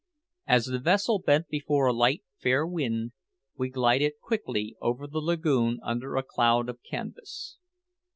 [0.47, 3.11] As the vessel bent before a light, fair wind,
[3.55, 7.57] we glided quickly over the lagoon under a cloud of canvas.